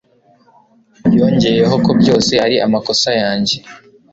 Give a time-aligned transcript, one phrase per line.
[1.17, 3.55] Yongeyeho ko byose ari amakosa yanjye